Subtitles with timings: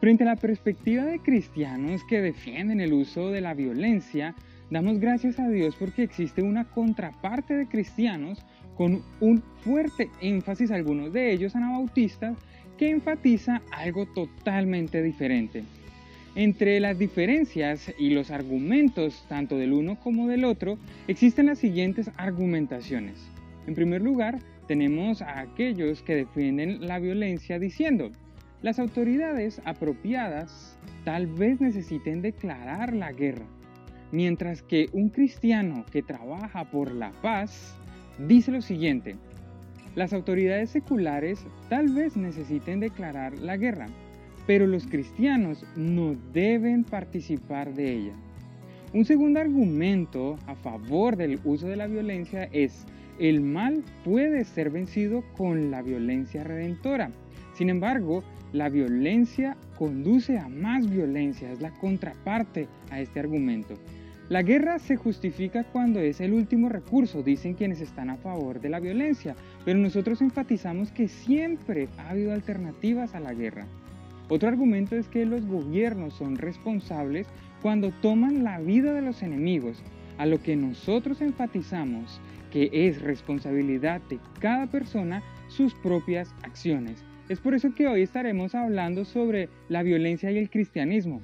[0.00, 4.34] Frente a la perspectiva de cristianos que defienden el uso de la violencia,
[4.70, 8.38] damos gracias a Dios porque existe una contraparte de cristianos
[8.78, 12.34] con un fuerte énfasis, algunos de ellos anabautistas,
[12.78, 15.64] que enfatiza algo totalmente diferente.
[16.34, 20.78] Entre las diferencias y los argumentos tanto del uno como del otro
[21.08, 23.18] existen las siguientes argumentaciones.
[23.66, 28.12] En primer lugar, tenemos a aquellos que defienden la violencia diciendo,
[28.62, 33.46] las autoridades apropiadas tal vez necesiten declarar la guerra,
[34.12, 37.74] mientras que un cristiano que trabaja por la paz
[38.18, 39.16] dice lo siguiente,
[39.94, 43.86] las autoridades seculares tal vez necesiten declarar la guerra,
[44.46, 48.14] pero los cristianos no deben participar de ella.
[48.92, 52.86] Un segundo argumento a favor del uso de la violencia es
[53.18, 57.10] el mal puede ser vencido con la violencia redentora.
[57.60, 58.24] Sin embargo,
[58.54, 63.74] la violencia conduce a más violencia, es la contraparte a este argumento.
[64.30, 68.70] La guerra se justifica cuando es el último recurso, dicen quienes están a favor de
[68.70, 73.66] la violencia, pero nosotros enfatizamos que siempre ha habido alternativas a la guerra.
[74.30, 77.26] Otro argumento es que los gobiernos son responsables
[77.60, 79.82] cuando toman la vida de los enemigos,
[80.16, 87.04] a lo que nosotros enfatizamos que es responsabilidad de cada persona sus propias acciones.
[87.30, 91.22] Es por eso que hoy estaremos hablando sobre la violencia y el cristianismo.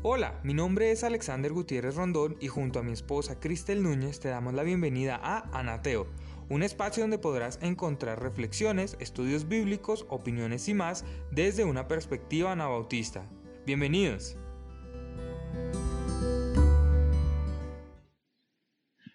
[0.00, 4.30] Hola, mi nombre es Alexander Gutiérrez Rondón y junto a mi esposa Cristel Núñez te
[4.30, 6.06] damos la bienvenida a Anateo,
[6.48, 13.28] un espacio donde podrás encontrar reflexiones, estudios bíblicos, opiniones y más desde una perspectiva anabautista.
[13.66, 14.38] Bienvenidos.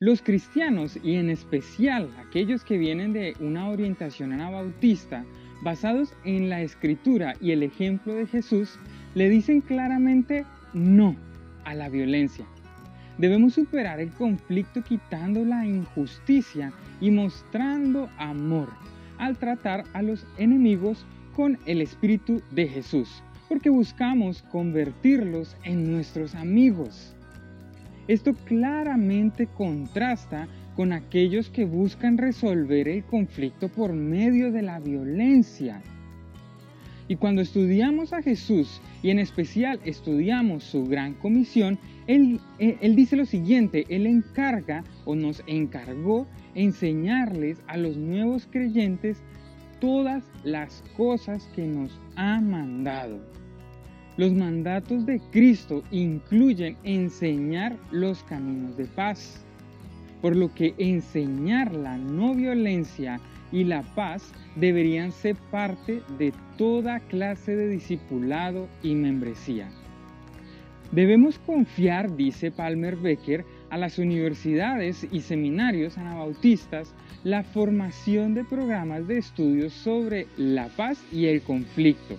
[0.00, 5.24] Los cristianos y en especial aquellos que vienen de una orientación anabautista
[5.60, 8.78] basados en la escritura y el ejemplo de Jesús,
[9.16, 11.16] le dicen claramente no
[11.64, 12.46] a la violencia.
[13.18, 18.68] Debemos superar el conflicto quitando la injusticia y mostrando amor
[19.18, 26.36] al tratar a los enemigos con el Espíritu de Jesús, porque buscamos convertirlos en nuestros
[26.36, 27.16] amigos.
[28.08, 35.82] Esto claramente contrasta con aquellos que buscan resolver el conflicto por medio de la violencia.
[37.06, 43.16] Y cuando estudiamos a Jesús y en especial estudiamos su gran comisión, él, él, dice
[43.16, 49.22] lo siguiente, Él encarga o nos encargó enseñarles a los nuevos creyentes
[49.80, 53.20] todas las cosas que nos ha mandado.
[54.18, 59.44] Los mandatos de Cristo incluyen enseñar los caminos de paz,
[60.20, 63.20] por lo que enseñar la no violencia
[63.52, 69.68] y la paz deberían ser parte de toda clase de discipulado y membresía.
[70.90, 76.92] Debemos confiar, dice Palmer Becker, a las universidades y seminarios anabautistas
[77.22, 82.18] la formación de programas de estudios sobre la paz y el conflicto.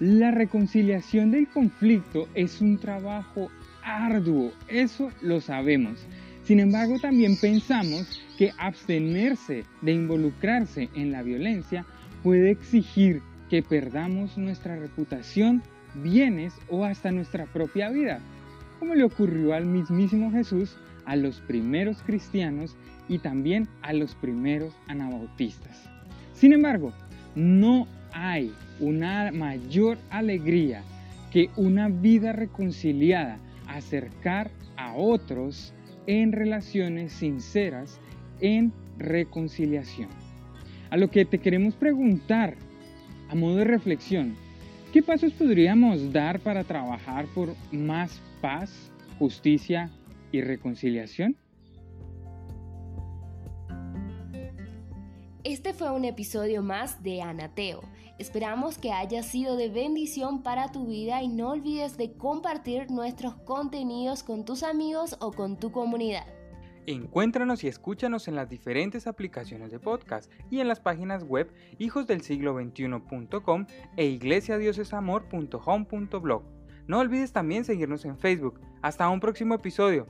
[0.00, 3.50] La reconciliación del conflicto es un trabajo
[3.82, 6.06] arduo, eso lo sabemos.
[6.44, 11.84] Sin embargo, también pensamos que abstenerse de involucrarse en la violencia
[12.22, 15.64] puede exigir que perdamos nuestra reputación,
[15.96, 18.20] bienes o hasta nuestra propia vida,
[18.78, 20.76] como le ocurrió al mismísimo Jesús,
[21.06, 22.76] a los primeros cristianos
[23.08, 25.90] y también a los primeros anabautistas.
[26.34, 26.92] Sin embargo,
[27.38, 30.82] no hay una mayor alegría
[31.30, 33.38] que una vida reconciliada,
[33.68, 35.72] acercar a otros
[36.08, 38.00] en relaciones sinceras,
[38.40, 40.08] en reconciliación.
[40.90, 42.56] A lo que te queremos preguntar,
[43.28, 44.34] a modo de reflexión,
[44.92, 49.90] ¿qué pasos podríamos dar para trabajar por más paz, justicia
[50.32, 51.36] y reconciliación?
[55.58, 57.82] Este fue un episodio más de Anateo.
[58.16, 63.34] Esperamos que haya sido de bendición para tu vida y no olvides de compartir nuestros
[63.34, 66.28] contenidos con tus amigos o con tu comunidad.
[66.86, 73.66] Encuéntranos y escúchanos en las diferentes aplicaciones de podcast y en las páginas web hijosdelsiglo21.com
[73.96, 76.42] e iglesiadiosesamor.home.blog.
[76.86, 78.60] No olvides también seguirnos en Facebook.
[78.80, 80.06] Hasta un próximo episodio.